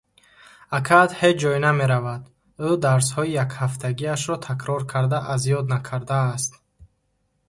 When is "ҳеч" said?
1.19-1.35